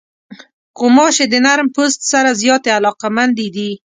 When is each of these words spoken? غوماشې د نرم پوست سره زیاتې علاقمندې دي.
غوماشې 0.77 1.25
د 1.29 1.35
نرم 1.45 1.67
پوست 1.75 1.99
سره 2.11 2.29
زیاتې 2.41 2.69
علاقمندې 2.77 3.47
دي. 3.55 3.71